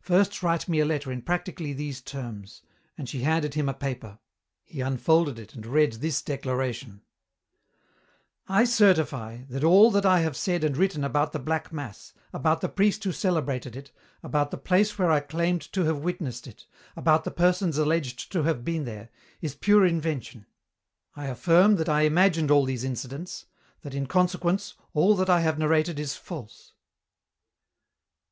[0.00, 2.62] First write me a letter in practically these terms,"
[2.96, 4.20] and she handed him a paper.
[4.64, 7.02] He unfolded it and read this declaration:
[8.48, 12.60] "I certify that all that I have said and written about the Black Mass, about
[12.60, 13.90] the priest who celebrated it,
[14.22, 16.64] about the place where I claimed to have witnessed it,
[16.94, 19.08] about the persons alleged to have been there,
[19.40, 20.46] is pure invention.
[21.16, 23.46] I affirm that I imagined all these incidents,
[23.80, 26.72] that, in consequence, all that I have narrated is false."